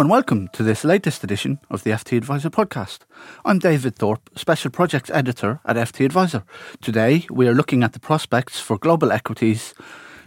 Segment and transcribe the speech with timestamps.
[0.00, 3.00] And welcome to this latest edition of the FT Adviser podcast.
[3.44, 6.42] I'm David Thorpe, Special Projects Editor at FT Adviser.
[6.82, 9.72] Today we are looking at the prospects for global equities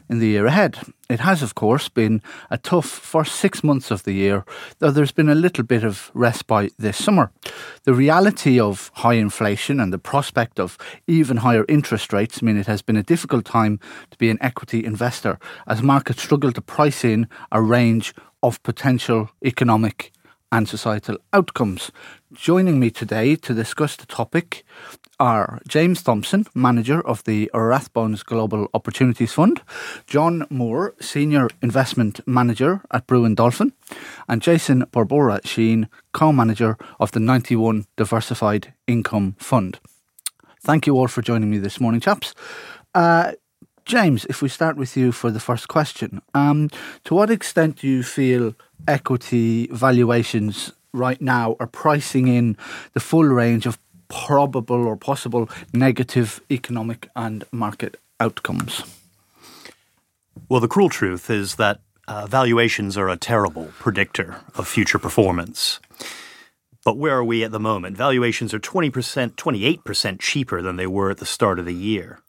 [0.09, 0.79] in the year ahead.
[1.09, 2.21] It has, of course, been
[2.51, 4.43] a tough first six months of the year,
[4.79, 7.31] though there's been a little bit of respite this summer.
[7.83, 12.67] The reality of high inflation and the prospect of even higher interest rates mean it
[12.67, 13.79] has been a difficult time
[14.11, 19.29] to be an equity investor as markets struggle to price in a range of potential
[19.45, 20.11] economic
[20.51, 21.89] and societal outcomes.
[22.33, 24.65] Joining me today to discuss the topic
[25.19, 29.61] are James Thompson, manager of the Rathbones Global Opportunities Fund,
[30.05, 33.73] John Moore, senior investment manager at Brewin Dolphin,
[34.27, 39.79] and Jason Borbora Sheen, co manager of the 91 Diversified Income Fund.
[40.61, 42.33] Thank you all for joining me this morning, chaps.
[42.93, 43.33] Uh,
[43.85, 46.69] James, if we start with you for the first question, um,
[47.05, 48.53] to what extent do you feel
[48.87, 52.57] equity valuations right now are pricing in
[52.93, 58.83] the full range of probable or possible negative economic and market outcomes?
[60.49, 65.79] Well, the cruel truth is that uh, valuations are a terrible predictor of future performance.
[66.85, 67.97] But where are we at the moment?
[67.97, 72.21] Valuations are 20%, 28% cheaper than they were at the start of the year.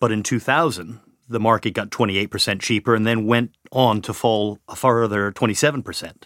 [0.00, 4.74] But in 2000, the market got 28% cheaper and then went on to fall a
[4.74, 6.22] further 27%.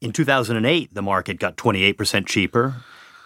[0.00, 2.76] In 2008, the market got 28% cheaper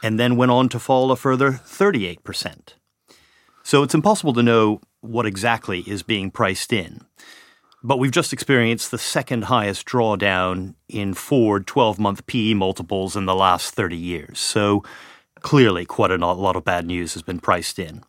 [0.02, 2.74] and then went on to fall a further 38%.
[3.62, 7.02] So it's impossible to know what exactly is being priced in.
[7.82, 13.26] But we've just experienced the second highest drawdown in forward 12 month PE multiples in
[13.26, 14.38] the last 30 years.
[14.38, 14.82] So
[15.40, 18.02] clearly, quite a lot of bad news has been priced in.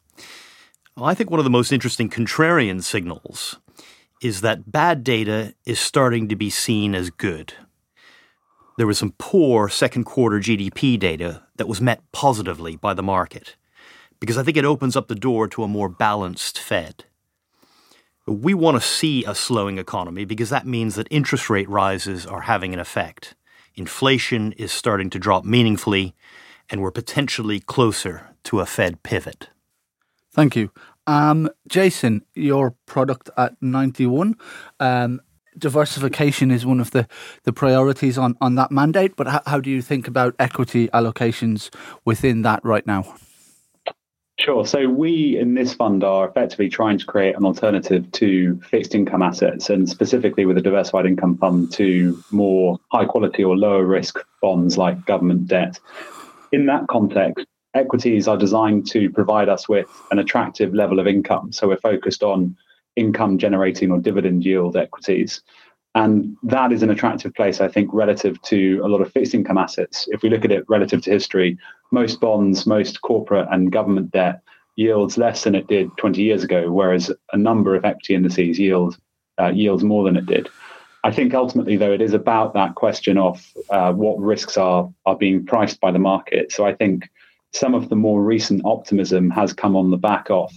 [0.97, 3.57] I think one of the most interesting contrarian signals
[4.21, 7.53] is that bad data is starting to be seen as good.
[8.81, 13.55] There was some poor second quarter GDP data that was met positively by the market
[14.19, 17.05] because I think it opens up the door to a more balanced Fed.
[18.25, 22.41] We want to see a slowing economy because that means that interest rate rises are
[22.41, 23.35] having an effect.
[23.75, 26.15] Inflation is starting to drop meaningfully,
[26.67, 29.49] and we're potentially closer to a Fed pivot.
[30.31, 30.71] Thank you.
[31.05, 34.37] Um, Jason, your product at 91.
[34.79, 35.21] Um,
[35.57, 37.07] diversification is one of the,
[37.43, 41.73] the priorities on, on that mandate, but how, how do you think about equity allocations
[42.05, 43.15] within that right now?
[44.39, 44.65] Sure.
[44.65, 49.21] So we in this fund are effectively trying to create an alternative to fixed income
[49.21, 54.17] assets and specifically with a diversified income fund to more high quality or lower risk
[54.41, 55.79] bonds like government debt.
[56.51, 57.45] In that context,
[57.75, 61.51] equities are designed to provide us with an attractive level of income.
[61.51, 62.57] So we're focused on
[62.95, 65.41] income generating or dividend yield equities.
[65.93, 69.57] And that is an attractive place, I think, relative to a lot of fixed income
[69.57, 70.07] assets.
[70.11, 71.57] If we look at it relative to history,
[71.91, 74.41] most bonds, most corporate and government debt
[74.77, 78.97] yields less than it did 20 years ago, whereas a number of equity indices yield
[79.39, 80.47] uh, yields more than it did.
[81.03, 85.17] I think ultimately, though, it is about that question of uh, what risks are are
[85.17, 86.51] being priced by the market.
[86.51, 87.09] So I think
[87.53, 90.51] some of the more recent optimism has come on the back of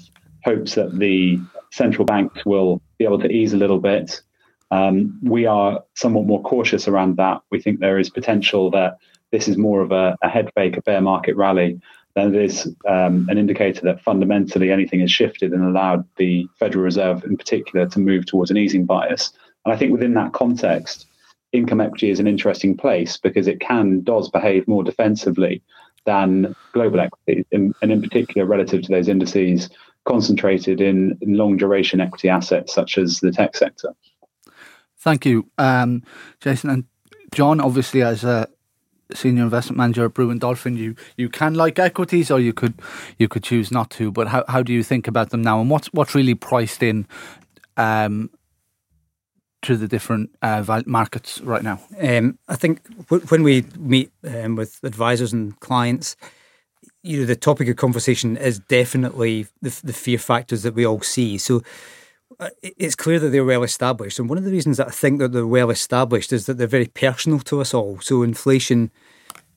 [0.44, 1.40] hopes that the
[1.74, 4.22] central banks will be able to ease a little bit.
[4.70, 7.42] Um, we are somewhat more cautious around that.
[7.50, 8.98] We think there is potential that
[9.32, 11.80] this is more of a, a head fake, a bear market rally,
[12.14, 16.84] than it is um, an indicator that fundamentally anything has shifted and allowed the Federal
[16.84, 19.32] Reserve in particular to move towards an easing bias.
[19.64, 21.06] And I think within that context,
[21.52, 25.60] income equity is an interesting place because it can does behave more defensively
[26.06, 29.70] than global equities, and in particular relative to those indices
[30.04, 33.94] concentrated in, in long duration equity assets such as the tech sector.
[34.98, 36.02] Thank you, um,
[36.40, 36.84] Jason and
[37.32, 37.60] John.
[37.60, 38.48] Obviously, as a
[39.12, 42.74] senior investment manager at Brewin Dolphin, you you can like equities, or you could
[43.18, 44.10] you could choose not to.
[44.10, 47.06] But how how do you think about them now, and what's what's really priced in
[47.76, 48.30] um,
[49.62, 51.80] to the different uh, markets right now?
[52.00, 56.16] Um, I think w- when we meet um, with advisors and clients,
[57.04, 61.02] you know, the topic of conversation is definitely the, the fear factors that we all
[61.02, 61.36] see.
[61.36, 61.62] So
[62.40, 65.18] uh, it's clear that they're well established, and one of the reasons that I think
[65.20, 68.00] that they're well established is that they're very personal to us all.
[68.00, 68.90] So inflation.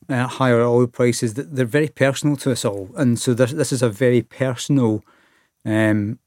[0.09, 2.89] Uh, higher oil prices, they're very personal to us all.
[2.95, 5.03] And so this, this is a very personal,
[5.65, 6.17] um,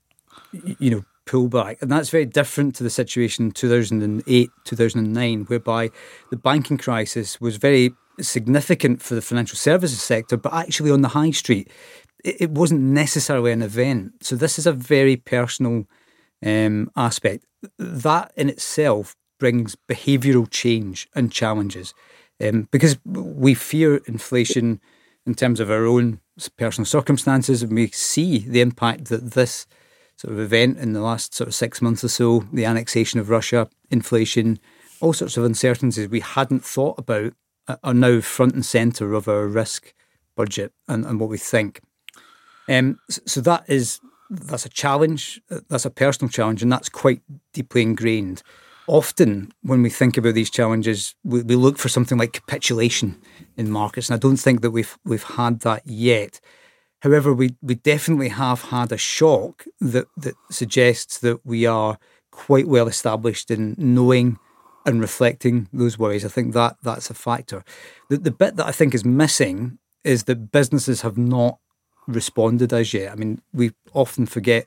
[0.52, 1.80] you know, pullback.
[1.80, 5.88] And that's very different to the situation in 2008, 2009, whereby
[6.28, 11.08] the banking crisis was very significant for the financial services sector, but actually on the
[11.08, 11.70] high street,
[12.24, 14.12] it, wasn't necessarily an event.
[14.22, 15.86] So this is a very personal
[16.44, 17.44] um, aspect.
[17.78, 21.94] That in itself brings behavioural change and challenges.
[22.42, 24.80] Um, because we fear inflation
[25.26, 26.20] in terms of our own
[26.56, 29.66] personal circumstances, and we see the impact that this
[30.16, 33.30] sort of event in the last sort of six months or so, the annexation of
[33.30, 34.58] Russia, inflation,
[35.00, 37.32] all sorts of uncertainties we hadn't thought about
[37.82, 39.94] are now front and centre of our risk
[40.36, 41.80] budget and, and what we think.
[42.68, 44.00] Um, so that is
[44.30, 45.40] that's a challenge.
[45.68, 47.22] That's a personal challenge, and that's quite
[47.52, 48.42] deeply ingrained.
[48.86, 53.20] Often, when we think about these challenges, we, we look for something like capitulation
[53.56, 56.40] in markets, and I don't think that we've we've had that yet.
[57.00, 61.98] However, we, we definitely have had a shock that, that suggests that we are
[62.30, 64.38] quite well established in knowing
[64.86, 66.24] and reflecting those worries.
[66.24, 67.64] I think that that's a factor.
[68.08, 71.58] The, the bit that I think is missing is that businesses have not
[72.06, 73.12] responded as yet.
[73.12, 74.66] I mean, we often forget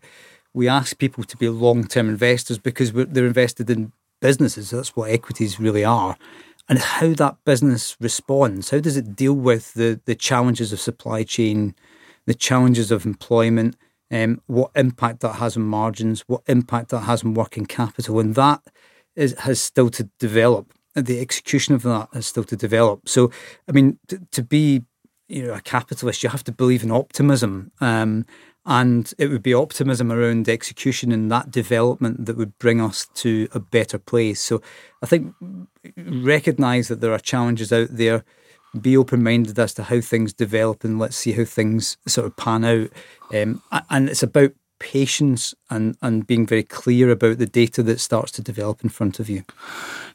[0.53, 4.69] we ask people to be long term investors because they're invested in businesses.
[4.69, 6.15] That's what equities really are.
[6.69, 11.23] And how that business responds, how does it deal with the, the challenges of supply
[11.23, 11.75] chain,
[12.25, 13.75] the challenges of employment,
[14.09, 18.35] um, what impact that has on margins, what impact that has on working capital, and
[18.35, 18.61] that
[19.15, 20.73] is, has still to develop.
[20.95, 23.09] The execution of that has still to develop.
[23.09, 23.31] So,
[23.67, 24.83] I mean, to, to be
[25.27, 28.25] you know a capitalist, you have to believe in optimism, um,
[28.65, 33.47] and it would be optimism around execution and that development that would bring us to
[33.53, 34.39] a better place.
[34.39, 34.61] So
[35.01, 35.33] I think
[35.97, 38.23] recognize that there are challenges out there.
[38.79, 42.35] Be open minded as to how things develop, and let's see how things sort of
[42.37, 42.89] pan out.
[43.33, 48.31] Um, and it's about patience and, and being very clear about the data that starts
[48.33, 49.43] to develop in front of you.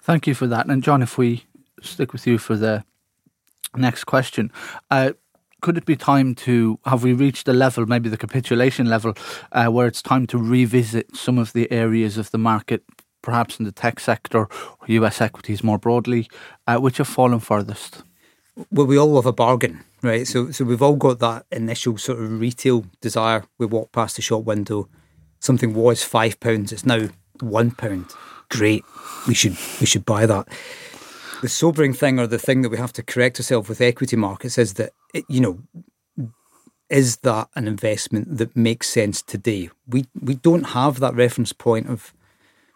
[0.00, 0.66] Thank you for that.
[0.66, 1.44] And John, if we
[1.82, 2.84] stick with you for the
[3.76, 4.50] Next question.
[4.90, 5.12] Uh,
[5.60, 9.14] could it be time to have we reached a level, maybe the capitulation level,
[9.52, 12.84] uh, where it's time to revisit some of the areas of the market,
[13.22, 16.28] perhaps in the tech sector or US equities more broadly,
[16.66, 18.02] uh, which have fallen furthest?
[18.70, 20.26] Well, we all love a bargain, right?
[20.26, 23.44] So, so we've all got that initial sort of retail desire.
[23.58, 24.88] We walk past the shop window,
[25.40, 27.08] something was five pounds, it's now
[27.40, 28.06] one pound.
[28.50, 28.84] Great,
[29.26, 30.48] we should we should buy that
[31.40, 34.58] the sobering thing or the thing that we have to correct ourselves with equity markets
[34.58, 35.60] is that, it, you know,
[36.88, 39.68] is that an investment that makes sense today?
[39.86, 42.14] We we don't have that reference point of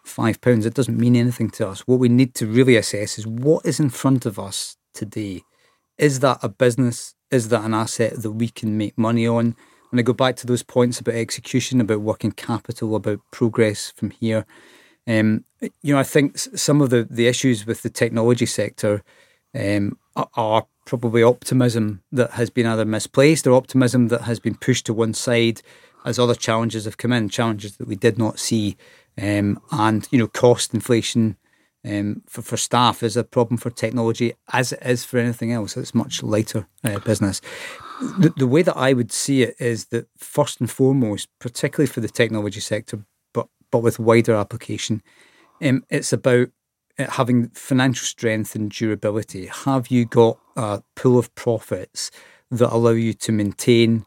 [0.03, 0.65] five pounds.
[0.65, 1.87] It doesn't mean anything to us.
[1.87, 5.41] What we need to really assess is what is in front of us today.
[5.97, 7.15] Is that a business?
[7.31, 9.55] Is that an asset that we can make money on?
[9.91, 14.09] And I go back to those points about execution, about working capital, about progress from
[14.09, 14.45] here.
[15.07, 15.45] Um,
[15.81, 19.03] you know, I think some of the, the issues with the technology sector
[19.53, 24.85] um, are probably optimism that has been either misplaced or optimism that has been pushed
[24.87, 25.61] to one side
[26.05, 28.75] as other challenges have come in, challenges that we did not see.
[29.21, 31.37] Um, and, you know, cost inflation
[31.85, 35.75] um, for, for staff is a problem for technology as it is for anything else.
[35.75, 37.41] It's much lighter uh, business.
[38.19, 41.99] The, the way that I would see it is that first and foremost, particularly for
[41.99, 45.01] the technology sector, but but with wider application.
[45.61, 46.49] Um, it's about
[46.99, 49.47] uh, having financial strength and durability.
[49.47, 52.11] Have you got a pool of profits
[52.51, 54.05] that allow you to maintain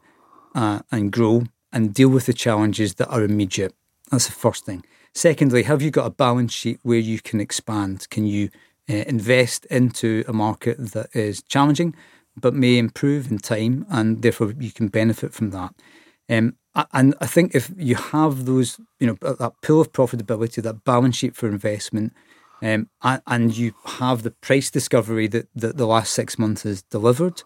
[0.55, 1.43] uh, and grow
[1.73, 3.73] and deal with the challenges that are immediate?
[4.09, 4.85] That's the first thing.
[5.13, 8.07] Secondly, have you got a balance sheet where you can expand?
[8.09, 8.49] Can you
[8.89, 11.95] uh, invest into a market that is challenging
[12.39, 15.73] but may improve in time and therefore you can benefit from that?
[16.29, 16.55] Um,
[16.93, 21.17] and I think if you have those, you know, that pool of profitability, that balance
[21.17, 22.13] sheet for investment,
[22.61, 27.43] um, and, you have the price discovery that, that the last six months has delivered,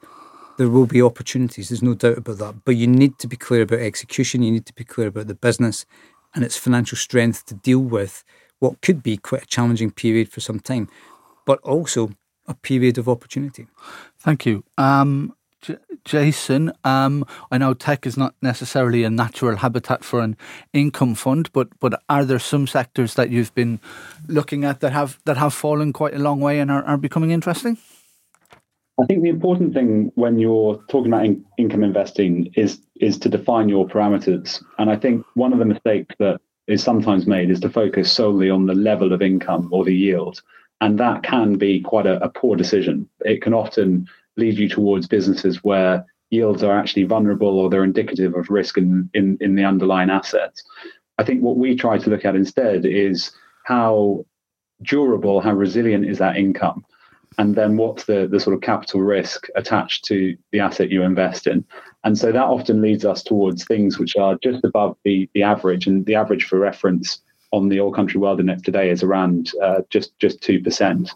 [0.58, 1.70] there will be opportunities.
[1.70, 2.66] There's no doubt about that.
[2.66, 4.44] But you need to be clear about execution.
[4.44, 5.86] You need to be clear about the business
[6.34, 8.24] and its financial strength to deal with
[8.60, 10.88] what could be quite a challenging period for some time,
[11.46, 12.12] but also
[12.48, 13.68] a period of opportunity.
[14.20, 14.64] Thank you.
[14.78, 20.36] Um, J- Jason, um, I know tech is not necessarily a natural habitat for an
[20.74, 23.80] income fund, but but are there some sectors that you've been
[24.28, 27.32] looking at that have that have fallen quite a long way and are, are becoming
[27.32, 27.78] interesting?
[29.00, 33.30] I think the important thing when you're talking about in- income investing is is to
[33.30, 34.64] define your parameters.
[34.78, 38.50] And I think one of the mistakes that is sometimes made is to focus solely
[38.50, 40.42] on the level of income or the yield,
[40.82, 43.10] and that can be quite a, a poor decision.
[43.22, 44.08] It can often
[44.38, 49.10] lead you towards businesses where yields are actually vulnerable or they're indicative of risk in,
[49.14, 50.64] in, in the underlying assets.
[51.18, 53.32] I think what we try to look at instead is
[53.66, 54.26] how
[54.82, 56.86] durable, how resilient is that income?
[57.38, 61.48] And then what's the, the sort of capital risk attached to the asset you invest
[61.48, 61.64] in?
[62.04, 65.88] And so that often leads us towards things which are just above the, the average.
[65.88, 67.22] And the average for reference
[67.52, 71.12] on the All Country World Index today is around uh, just just two percent.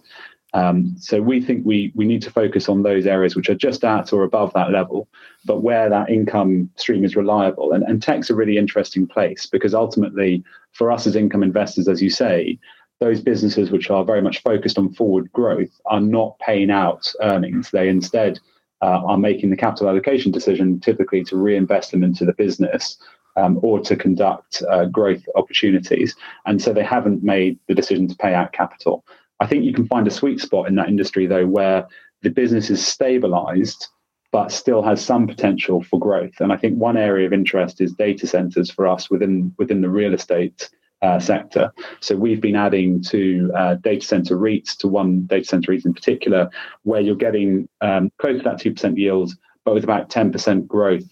[0.54, 3.84] Um, so we think we we need to focus on those areas which are just
[3.84, 5.08] at or above that level,
[5.44, 7.74] but where that income stream is reliable.
[7.74, 12.02] And, and tech's a really interesting place because ultimately, for us as income investors, as
[12.02, 12.58] you say,
[13.00, 17.72] those businesses which are very much focused on forward growth are not paying out earnings.
[17.72, 18.40] They instead
[18.82, 22.98] uh, are making the capital allocation decision typically to reinvest them into the business
[23.36, 26.16] um, or to conduct uh, growth opportunities.
[26.46, 29.06] And so they haven't made the decision to pay out capital.
[29.40, 31.88] I think you can find a sweet spot in that industry, though, where
[32.22, 33.88] the business is stabilized
[34.32, 36.34] but still has some potential for growth.
[36.42, 39.90] And I think one area of interest is data centers for us within within the
[39.90, 40.70] real estate
[41.02, 41.72] uh, sector.
[42.00, 45.94] So we've been adding to uh, data center REITs, to one data center REIT in
[45.94, 46.50] particular,
[46.84, 49.34] where you're getting um, close to that 2% yield,
[49.64, 51.06] but with about 10% growth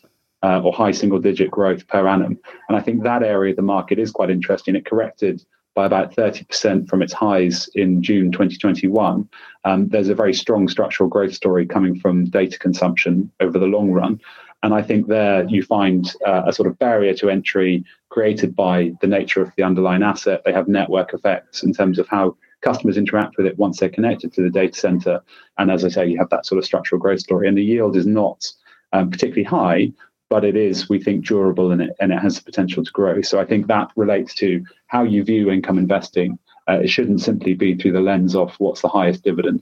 [0.43, 2.37] uh, or high single digit growth per annum.
[2.67, 4.75] And I think that area of the market is quite interesting.
[4.75, 5.43] It corrected
[5.75, 9.27] by about 30% from its highs in June 2021.
[9.65, 13.91] Um, there's a very strong structural growth story coming from data consumption over the long
[13.91, 14.21] run.
[14.63, 18.93] And I think there you find uh, a sort of barrier to entry created by
[19.01, 20.41] the nature of the underlying asset.
[20.45, 24.31] They have network effects in terms of how customers interact with it once they're connected
[24.33, 25.21] to the data center.
[25.57, 27.49] And as I say, you have that sort of structural growth story.
[27.49, 28.49] And the yield is not
[28.93, 29.91] um, particularly high,
[30.29, 33.21] but it is, we think, durable and it, and it has the potential to grow.
[33.21, 36.39] So I think that relates to how you view income investing.
[36.69, 39.61] Uh, it shouldn't simply be through the lens of what's the highest dividend.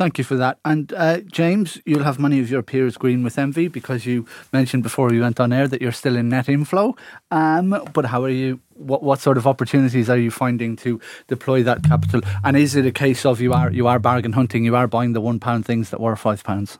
[0.00, 0.58] Thank you for that.
[0.64, 4.82] And uh, James, you'll have many of your peers green with envy because you mentioned
[4.82, 6.96] before you went on air that you're still in net inflow.
[7.30, 8.60] Um, but how are you?
[8.76, 12.22] What what sort of opportunities are you finding to deploy that capital?
[12.42, 14.64] And is it a case of you are you are bargain hunting?
[14.64, 16.78] You are buying the one pound things that were five pounds?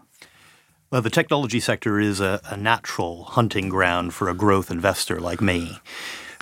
[0.91, 5.43] Well, the technology sector is a, a natural hunting ground for a growth investor like
[5.43, 5.79] me.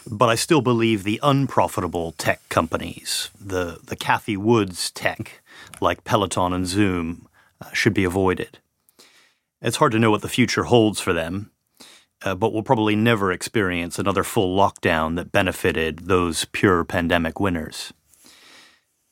[0.08, 5.42] But I still believe the unprofitable tech companies, the, the Cathie Wood's tech,
[5.82, 7.28] like Peloton and Zoom
[7.60, 8.58] uh, should be avoided.
[9.60, 11.50] It's hard to know what the future holds for them,
[12.22, 17.92] uh, but we'll probably never experience another full lockdown that benefited those pure pandemic winners.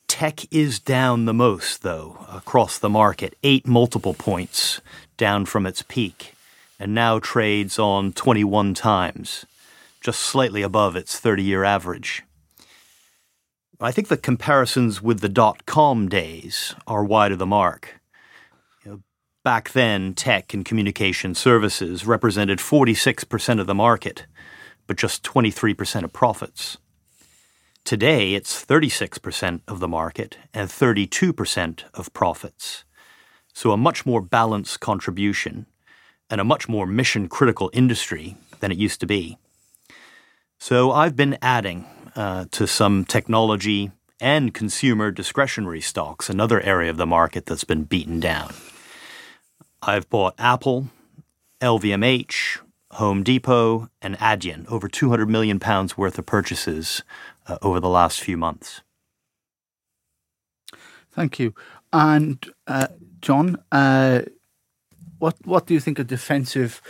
[0.08, 4.80] Tech is down the most, though, across the market, eight multiple points
[5.16, 6.34] down from its peak,
[6.78, 9.44] and now trades on 21 times,
[10.00, 12.22] just slightly above its 30 year average.
[13.78, 18.00] I think the comparisons with the dot com days are wide of the mark.
[18.82, 19.02] You know,
[19.44, 24.24] back then, tech and communication services represented 46% of the market,
[24.86, 26.78] but just 23% of profits.
[27.84, 32.84] Today, it's 36% of the market and 32% of profits.
[33.52, 35.66] So, a much more balanced contribution
[36.30, 39.36] and a much more mission critical industry than it used to be.
[40.58, 41.84] So, I've been adding
[42.16, 47.84] uh, to some technology and consumer discretionary stocks, another area of the market that's been
[47.84, 48.54] beaten down.
[49.82, 50.88] I've bought Apple,
[51.60, 52.58] LVMH,
[52.92, 57.02] Home Depot, and Adyen, over 200 million pounds worth of purchases
[57.46, 58.80] uh, over the last few months.
[61.12, 61.54] Thank you.
[61.92, 62.88] And uh,
[63.20, 64.22] John, uh,
[65.18, 66.80] what what do you think a defensive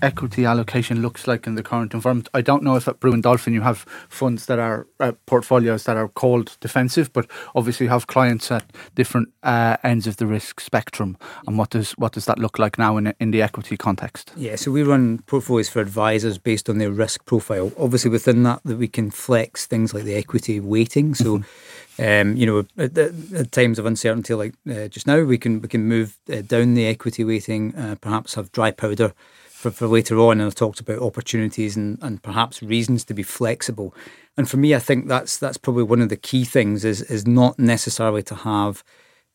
[0.00, 2.28] equity allocation looks like in the current environment?
[2.34, 5.96] I don't know if at Brewin Dolphin you have funds that are uh, portfolios that
[5.96, 10.60] are called defensive, but obviously you have clients at different uh, ends of the risk
[10.60, 11.16] spectrum.
[11.46, 14.32] And what does what does that look like now in in the equity context?
[14.36, 17.72] Yeah, so we run portfolios for advisors based on their risk profile.
[17.78, 21.14] Obviously, within that, that we can flex things like the equity weighting.
[21.14, 21.42] So.
[21.98, 25.68] Um, you know, at, at, times of uncertainty like uh, just now, we can we
[25.68, 29.12] can move uh, down the equity weighting, uh, perhaps have dry powder
[29.48, 30.40] for, for later on.
[30.40, 33.94] And I've talked about opportunities and, and perhaps reasons to be flexible.
[34.36, 37.26] And for me, I think that's that's probably one of the key things is is
[37.26, 38.82] not necessarily to have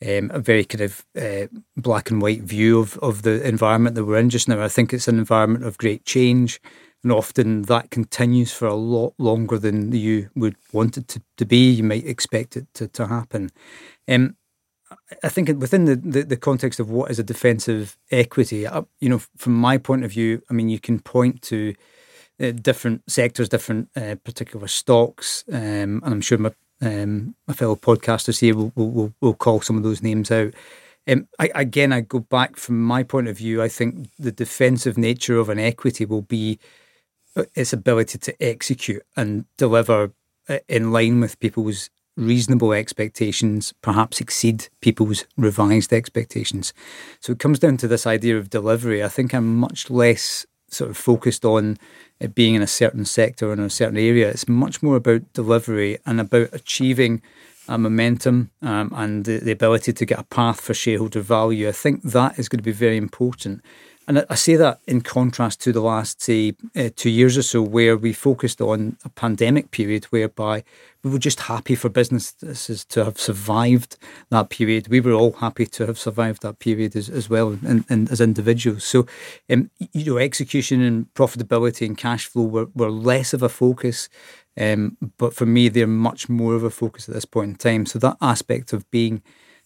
[0.06, 4.06] um, a very kind of uh, black and white view of, of the environment that
[4.06, 4.64] we're in just now.
[4.64, 6.60] I think it's an environment of great change
[7.08, 11.46] and often that continues for a lot longer than you would want it to, to
[11.46, 11.72] be.
[11.72, 13.50] You might expect it to, to happen.
[14.10, 14.36] Um,
[15.24, 19.08] I think within the, the, the, context of what is a defensive equity, uh, you
[19.08, 21.76] know, from my point of view, I mean, you can point to
[22.42, 27.78] uh, different sectors, different uh, particular stocks, um, and I'm sure my um, my fellow
[27.78, 30.54] podcasters here will, will, will call some of those names out.
[31.08, 33.64] Um, I, again, I go back from my point of view.
[33.64, 36.60] I think the defensive nature of an equity will be
[37.56, 40.12] its ability to execute and deliver
[40.50, 46.74] uh, in line with people's reasonable expectations, perhaps exceed people's revised expectations.
[47.20, 49.04] So it comes down to this idea of delivery.
[49.04, 51.78] I think I'm much less sort of focused on
[52.20, 54.30] it being in a certain sector or in a certain area.
[54.30, 57.22] It's much more about delivery and about achieving
[57.70, 61.68] a momentum um, and the, the ability to get a path for shareholder value.
[61.68, 63.62] I think that is going to be very important.
[64.08, 67.62] And I say that in contrast to the last, say, uh, two years or so,
[67.62, 70.64] where we focused on a pandemic period whereby
[71.04, 73.98] we were just happy for businesses to have survived
[74.30, 74.88] that period.
[74.88, 78.22] We were all happy to have survived that period as, as well and, and as
[78.22, 78.86] individuals.
[78.86, 79.08] So,
[79.50, 84.08] um, you know, execution and profitability and cash flow were, were less of a focus.
[84.58, 87.86] Um, but for me, they're much more of a focus at this point in time.
[87.86, 89.22] So that aspect of being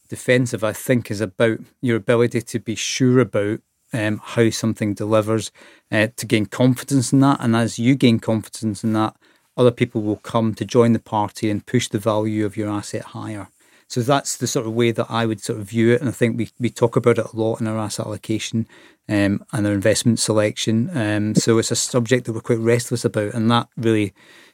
[0.10, 3.62] defensive, I think, is about your ability to be sure about
[3.94, 5.52] um, how something delivers,
[5.92, 7.40] uh, to gain confidence in that.
[7.40, 9.16] And as you gain confidence in that,
[9.58, 13.04] other people will come to join the party and push the value of your asset
[13.04, 13.50] higher.
[13.88, 16.00] So that's the sort of way that I would sort of view it.
[16.00, 18.66] And I think we, we talk about it a lot in our asset allocation
[19.10, 20.90] um, and our investment selection.
[20.98, 23.34] Um, so it's a subject that we're quite restless about.
[23.34, 24.14] And that really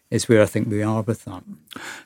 [0.09, 1.43] is where I think we are with that.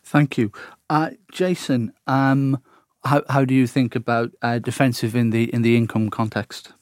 [0.04, 0.52] Thank you.
[0.90, 2.62] Uh, Jason, um,
[3.06, 6.74] how, how do you think about uh, defensive in the in the income context?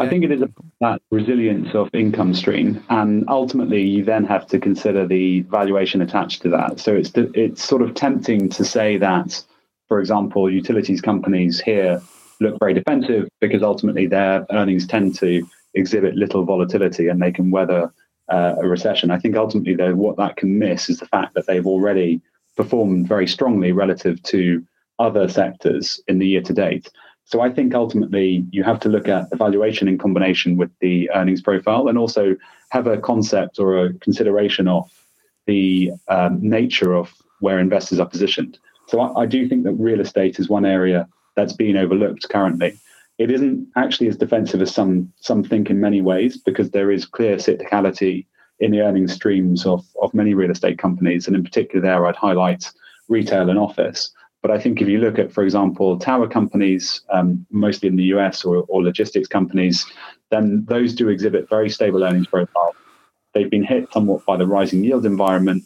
[0.00, 0.42] I think it is
[0.80, 6.42] that resilience of income stream, and ultimately you then have to consider the valuation attached
[6.42, 6.80] to that.
[6.80, 9.42] So it's it's sort of tempting to say that,
[9.88, 12.00] for example, utilities companies here
[12.40, 17.50] look very defensive because ultimately their earnings tend to exhibit little volatility and they can
[17.50, 17.92] weather
[18.30, 19.10] uh, a recession.
[19.10, 22.20] I think ultimately though what that can miss is the fact that they've already
[22.56, 24.64] performed very strongly relative to
[24.98, 26.90] other sectors in the year to date.
[27.30, 31.08] So I think ultimately you have to look at the valuation in combination with the
[31.14, 32.34] earnings profile and also
[32.70, 34.90] have a concept or a consideration of
[35.46, 38.58] the um, nature of where investors are positioned.
[38.88, 42.76] So I, I, do think that real estate is one area that's being overlooked currently.
[43.18, 47.06] It isn't actually as defensive as some some think in many ways because there is
[47.06, 48.26] clear cyclicality
[48.58, 51.28] in the earnings streams of, of many real estate companies.
[51.28, 52.68] And in particular there I'd highlight
[53.08, 54.10] retail and office.
[54.42, 58.04] But I think if you look at, for example, tower companies, um, mostly in the
[58.14, 59.86] US or, or logistics companies,
[60.30, 62.74] then those do exhibit very stable earnings profile.
[63.34, 65.64] They've been hit somewhat by the rising yield environment,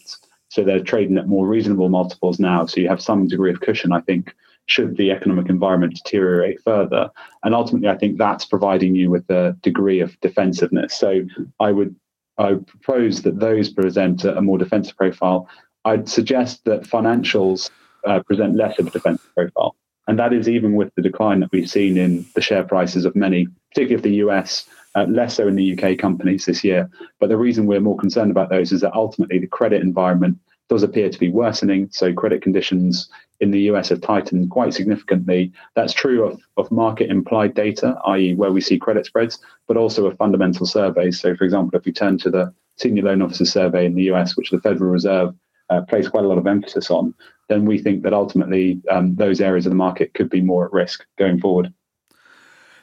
[0.49, 2.67] so they're trading at more reasonable multiples now.
[2.67, 4.35] So you have some degree of cushion, I think,
[4.67, 7.11] should the economic environment deteriorate further.
[7.43, 10.95] And ultimately, I think that's providing you with a degree of defensiveness.
[10.95, 11.23] So
[11.61, 11.95] I would
[12.39, 15.49] I would propose that those present a more defensive profile.
[15.85, 17.71] I'd suggest that financials
[18.07, 19.77] uh, present less of a defensive profile.
[20.07, 23.17] And that is even with the decline that we've seen in the share prices of
[23.17, 26.91] many, particularly of the US, uh, less so in the UK companies this year.
[27.21, 30.39] But the reason we're more concerned about those is that ultimately the credit environment
[30.69, 31.89] does appear to be worsening.
[31.91, 33.09] So credit conditions
[33.41, 35.53] in the US have tightened quite significantly.
[35.75, 40.07] That's true of, of market implied data, i.e., where we see credit spreads, but also
[40.07, 41.21] of fundamental surveys.
[41.21, 44.37] So, for example, if we turn to the senior loan officer survey in the US,
[44.37, 45.35] which the Federal Reserve
[45.71, 47.15] uh, place quite a lot of emphasis on,
[47.49, 50.73] then we think that ultimately um, those areas of the market could be more at
[50.73, 51.73] risk going forward.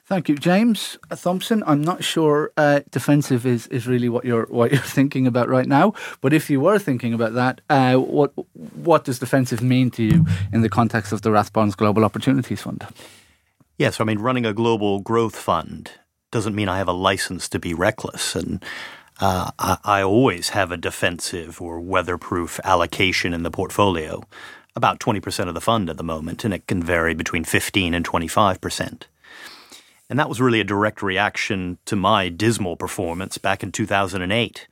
[0.05, 1.63] Thank you, James Thompson.
[1.65, 5.67] I'm not sure uh, defensive is, is really what you're what you're thinking about right
[5.67, 5.93] now.
[6.19, 10.25] But if you were thinking about that, uh, what what does defensive mean to you
[10.51, 12.85] in the context of the Rathbones Global Opportunities Fund?
[13.77, 15.91] Yes, I mean running a global growth fund
[16.29, 18.61] doesn't mean I have a license to be reckless, and
[19.21, 24.23] uh, I, I always have a defensive or weatherproof allocation in the portfolio,
[24.75, 28.05] about 20% of the fund at the moment, and it can vary between 15 and
[28.05, 29.03] 25%.
[30.09, 34.67] And that was really a direct reaction to my dismal performance back in 2008,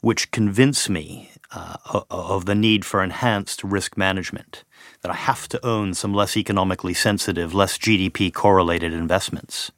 [0.00, 1.76] which convinced me uh,
[2.08, 4.62] of the need for enhanced risk management,
[5.02, 9.72] that I have to own some less economically sensitive, less GDP correlated investments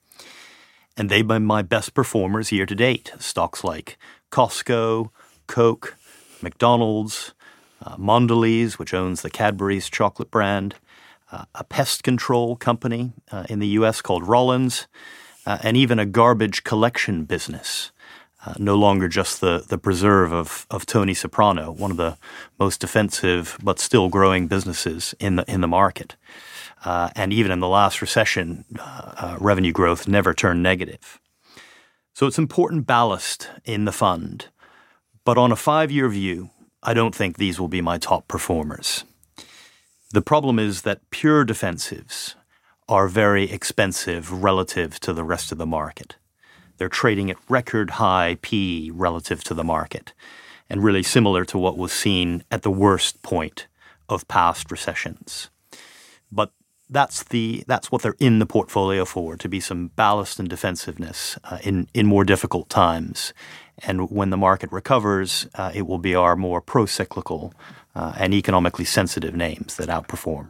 [1.00, 3.10] and they've been my best performers year to date.
[3.18, 3.96] Stocks like
[4.30, 5.08] Costco,
[5.46, 5.96] Coke,
[6.42, 7.32] McDonald's,
[7.82, 10.74] uh, Mondelez, which owns the Cadbury's chocolate brand,
[11.32, 14.02] uh, a pest control company uh, in the U.S.
[14.02, 14.88] called Rollins,
[15.46, 17.92] uh, and even a garbage collection business.
[18.44, 22.18] Uh, no longer just the, the preserve of, of Tony Soprano, one of the
[22.58, 26.16] most defensive but still growing businesses in the in the market.
[26.84, 31.20] Uh, and even in the last recession, uh, uh, revenue growth never turned negative.
[32.14, 34.46] So it's important ballast in the fund.
[35.24, 36.50] But on a five year view,
[36.82, 39.04] I don't think these will be my top performers.
[40.12, 42.34] The problem is that pure defensives
[42.88, 46.16] are very expensive relative to the rest of the market.
[46.78, 50.12] They're trading at record high PE relative to the market,
[50.68, 53.68] and really similar to what was seen at the worst point
[54.08, 55.50] of past recessions.
[56.90, 61.38] That's the that's what they're in the portfolio for to be some ballast and defensiveness
[61.44, 63.33] uh, in in more difficult times.
[63.79, 67.55] And when the market recovers, uh, it will be our more pro-cyclical
[67.94, 70.48] uh, and economically sensitive names that outperform.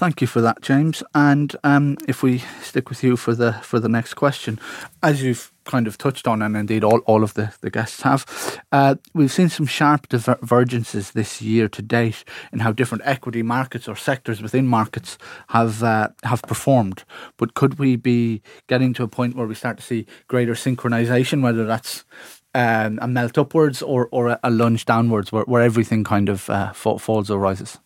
[0.00, 1.02] Thank you for that, James.
[1.14, 4.58] And um, if we stick with you for the for the next question,
[5.02, 8.24] as you've kind of touched on, and indeed all, all of the, the guests have,
[8.72, 13.86] uh, we've seen some sharp divergences this year to date in how different equity markets
[13.86, 17.04] or sectors within markets have uh, have performed.
[17.36, 21.42] But could we be getting to a point where we start to see greater synchronization,
[21.42, 22.06] whether that's
[22.54, 26.72] um, a melt upwards or, or a lunge downwards, where, where everything kind of uh,
[26.72, 27.78] falls or rises?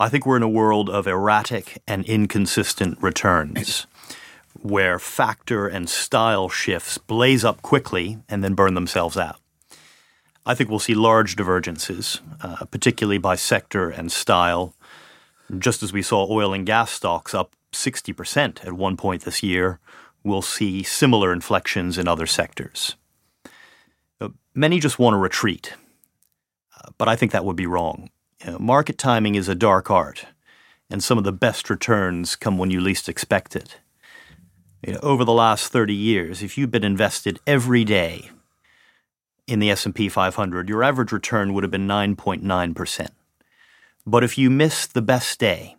[0.00, 3.88] I think we're in a world of erratic and inconsistent returns
[4.62, 9.40] where factor and style shifts blaze up quickly and then burn themselves out.
[10.46, 14.72] I think we'll see large divergences, uh, particularly by sector and style.
[15.58, 19.80] Just as we saw oil and gas stocks up 60% at one point this year,
[20.22, 22.94] we'll see similar inflections in other sectors.
[24.20, 25.74] Uh, many just want to retreat,
[26.76, 28.10] uh, but I think that would be wrong.
[28.44, 30.26] You know, market timing is a dark art,
[30.90, 33.78] and some of the best returns come when you least expect it.
[34.86, 38.30] You know, over the last 30 years, if you've been invested every day
[39.48, 43.08] in the S&P 500, your average return would have been 9.9%.
[44.06, 45.76] But if you missed the best day,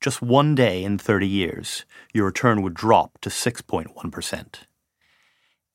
[0.00, 4.54] just one day in 30 years, your return would drop to 6.1%.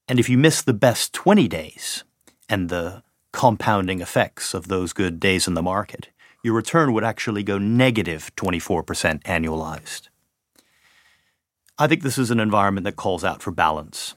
[0.07, 2.03] And if you missed the best 20 days
[2.49, 6.09] and the compounding effects of those good days in the market,
[6.43, 10.10] your return would actually go negative 24% annualized.
[11.79, 14.15] I think this is an environment that calls out for balance.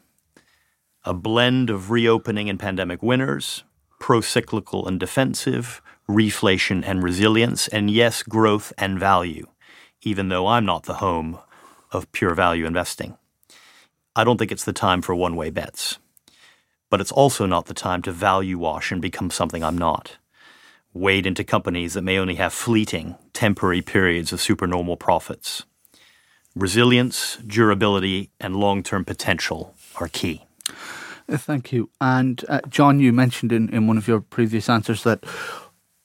[1.05, 3.63] A blend of reopening and pandemic winners,
[4.01, 9.47] pro cyclical and defensive, reflation and resilience, and yes, growth and value,
[10.03, 11.39] even though I'm not the home
[11.93, 13.17] of pure value investing.
[14.17, 15.99] I don't think it's the time for one way bets.
[16.91, 20.19] But it's also not the time to value wash and become something I'm not
[20.97, 25.65] wade into companies that may only have fleeting, temporary periods of supernormal profits.
[26.55, 30.45] Resilience, durability, and long term potential are key.
[31.29, 31.91] Uh, thank you.
[32.01, 35.25] And uh, John, you mentioned in, in one of your previous answers that,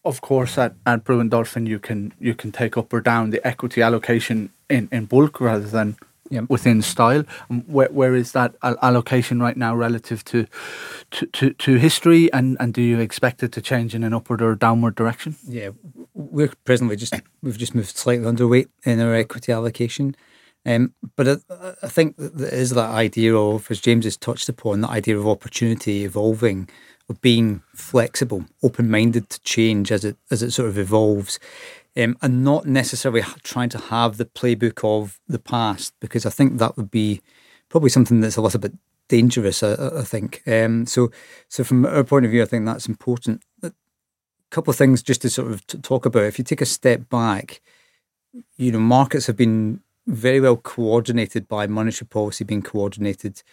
[0.04, 3.46] of course, at, at Brewin Dolphin, you can you can take up or down the
[3.48, 5.96] equity allocation in, in bulk rather than
[6.32, 6.50] yep.
[6.50, 7.24] within style.
[7.68, 10.48] Where, where is that allocation right now relative to,
[11.12, 12.32] to, to, to, history?
[12.34, 15.36] And, and do you expect it to change in an upward or downward direction?
[15.48, 15.70] Yeah,
[16.14, 17.14] we're presently just
[17.44, 20.16] we've just moved slightly underweight in our equity allocation.
[20.66, 24.82] Um, but I, I think there is that idea of, as James has touched upon,
[24.82, 26.70] that idea of opportunity evolving,
[27.10, 31.40] of being flexible, open minded to change as it as it sort of evolves
[31.98, 36.58] um, and not necessarily trying to have the playbook of the past because I think
[36.58, 37.22] that would be
[37.70, 38.74] probably something that's a little bit
[39.08, 39.62] dangerous.
[39.62, 41.12] I, I think um, so.
[41.50, 43.44] So from our point of view, I think that's important.
[43.62, 43.74] A
[44.50, 46.24] couple of things just to sort of talk about.
[46.24, 47.62] If you take a step back,
[48.58, 53.44] you know, markets have been very well coordinated by monetary policy being coordinated,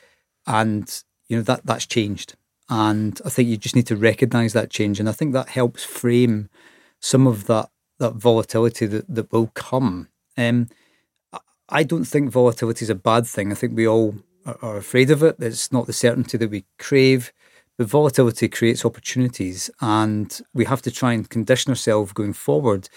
[0.46, 2.36] and you know that that's changed.
[2.70, 5.82] And I think you just need to recognise that change, and I think that helps
[5.84, 6.48] frame
[7.00, 10.08] some of that that volatility that, that will come.
[10.36, 10.68] Um,
[11.68, 13.52] I don't think volatility is a bad thing.
[13.52, 14.14] I think we all
[14.46, 15.36] are, afraid of it.
[15.38, 17.32] It's not the certainty that we crave.
[17.76, 22.88] But volatility creates opportunities, and we have to try and condition ourselves going forward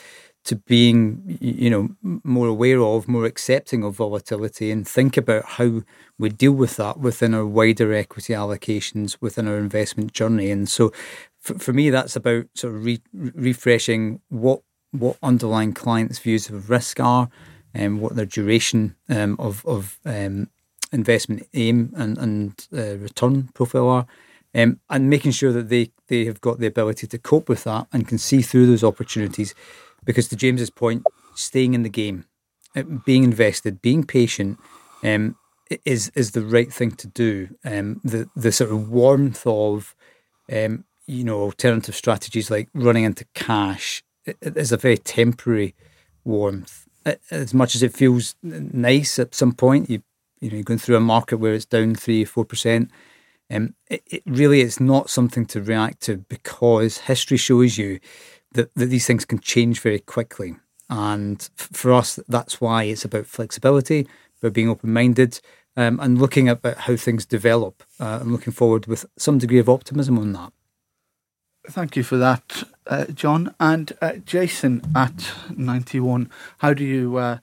[0.44, 5.84] to being, you know, more aware of, more accepting of volatility, and think about how
[6.18, 10.50] we deal with that within our wider equity allocations within our investment journey.
[10.50, 10.92] And so,
[11.40, 14.62] for, for me, that's about sort of re- refreshing what
[14.92, 17.30] what underlying clients' views of risk are,
[17.74, 20.50] and um, what their duration um, of of um,
[20.92, 24.08] investment aim and and uh, return profile are,
[24.54, 27.88] um, and making sure that they they have got the ability to cope with that
[27.94, 29.56] and can see through those opportunities.
[30.04, 31.04] Because to James's point,
[31.36, 32.26] staying in the game,
[32.76, 34.60] uh, being invested, being patient.
[35.04, 35.36] Um,
[35.86, 37.56] is is the right thing to do.
[37.64, 39.96] Um, the the sort of warmth of
[40.50, 45.76] you know alternative strategies like running into cash it is a very temporary
[46.24, 46.88] warmth.
[47.32, 50.04] As much as it feels nice at some point, you
[50.40, 52.92] you know you're going through a market where it's down three four percent.
[53.50, 58.00] Um, it, really is not something to react to because history shows you
[58.54, 60.56] that, that these things can change very quickly.
[60.90, 64.08] And for us, that's why it's about flexibility,
[64.42, 65.42] about being open minded,
[65.76, 67.84] um, and looking at how things develop.
[68.00, 70.54] Uh, I'm looking forward with some degree of optimism on that.
[71.70, 73.54] Thank you for that, uh, John.
[73.60, 77.18] And uh, Jason at 91, how do you.
[77.18, 77.38] Uh,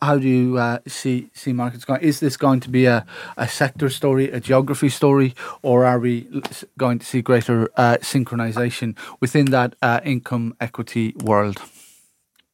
[0.00, 2.00] how do you uh, see see markets going?
[2.00, 3.04] Is this going to be a,
[3.36, 6.42] a sector story, a geography story, or are we
[6.78, 11.60] going to see greater uh, synchronization within that uh, income equity world?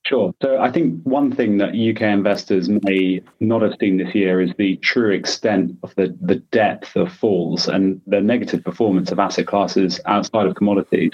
[0.07, 0.35] Sure.
[0.43, 4.53] So I think one thing that UK investors may not have seen this year is
[4.57, 9.47] the true extent of the, the depth of falls and the negative performance of asset
[9.47, 11.13] classes outside of commodities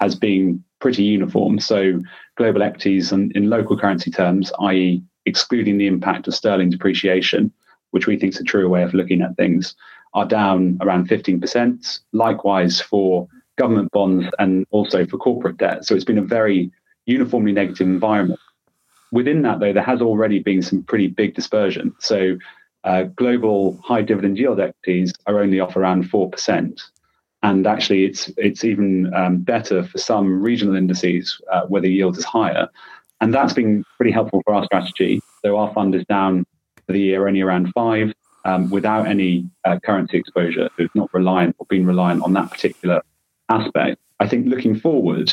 [0.00, 1.58] has been pretty uniform.
[1.58, 2.00] So
[2.36, 7.52] global equities and in local currency terms, i.e., excluding the impact of sterling depreciation,
[7.90, 9.74] which we think is a truer way of looking at things,
[10.14, 12.00] are down around 15%.
[12.12, 15.84] Likewise for government bonds and also for corporate debt.
[15.84, 16.70] So it's been a very
[17.08, 18.38] uniformly negative environment.
[19.10, 21.94] Within that, though, there has already been some pretty big dispersion.
[21.98, 22.36] So
[22.84, 26.80] uh, global high dividend yield equities are only off around 4%.
[27.42, 32.18] And actually, it's it's even um, better for some regional indices uh, where the yield
[32.18, 32.68] is higher.
[33.20, 35.22] And that's been pretty helpful for our strategy.
[35.44, 36.44] So our fund is down
[36.86, 38.12] for the year only around five
[38.44, 40.68] um, without any uh, currency exposure.
[40.76, 43.02] So it's not reliant or being reliant on that particular
[43.48, 44.00] aspect.
[44.18, 45.32] I think looking forward,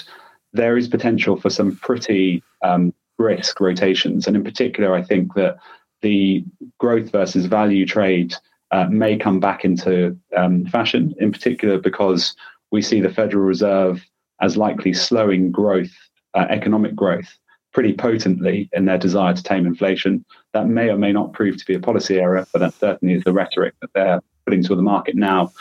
[0.55, 4.27] there is potential for some pretty um, brisk rotations.
[4.27, 5.57] And in particular, I think that
[6.01, 6.43] the
[6.79, 8.33] growth versus value trade
[8.71, 12.35] uh, may come back into um, fashion, in particular because
[12.71, 14.03] we see the Federal Reserve
[14.41, 15.91] as likely slowing growth,
[16.33, 17.37] uh, economic growth,
[17.73, 20.25] pretty potently in their desire to tame inflation.
[20.53, 23.23] That may or may not prove to be a policy error, but that certainly is
[23.23, 25.51] the rhetoric that they're putting to the market now.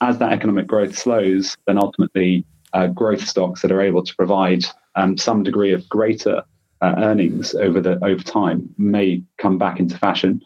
[0.00, 4.64] As that economic growth slows, then ultimately uh, growth stocks that are able to provide
[4.94, 6.42] um, some degree of greater
[6.80, 10.42] uh, earnings over the over time may come back into fashion.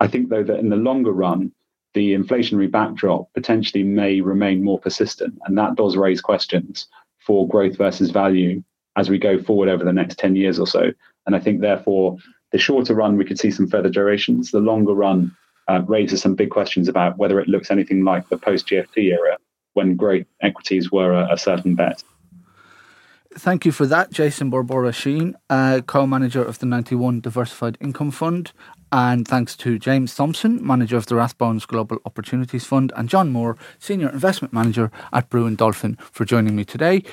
[0.00, 1.52] I think though that in the longer run,
[1.94, 6.86] the inflationary backdrop potentially may remain more persistent, and that does raise questions
[7.18, 8.62] for growth versus value
[8.96, 10.92] as we go forward over the next 10 years or so.
[11.26, 12.16] And I think, therefore,
[12.52, 14.50] the shorter run, we could see some further durations.
[14.50, 15.36] The longer run
[15.68, 19.38] uh, raises some big questions about whether it looks anything like the post GFC era
[19.78, 22.02] when great equities were a, a, certain bet.
[23.34, 28.10] Thank you for that, Jason Borbora Sheen, uh, co manager of the 91 Diversified Income
[28.10, 28.50] Fund.
[28.90, 33.56] And thanks to James Thompson, manager of the Rathbones Global Opportunities Fund, and John Moore,
[33.78, 37.04] senior investment manager at Brewin Dolphin, for joining me today.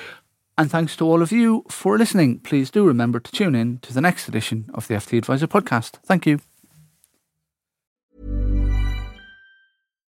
[0.58, 2.40] And thanks to all of you for listening.
[2.40, 6.00] Please do remember to tune in to the next edition of the FT Adviser podcast.
[6.04, 6.40] Thank you.